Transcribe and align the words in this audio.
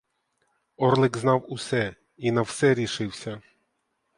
Орлик 0.77 1.17
знав 1.17 1.45
усе 1.47 1.95
і 2.17 2.31
на 2.31 2.41
все 2.41 2.73
рішився. 2.73 3.41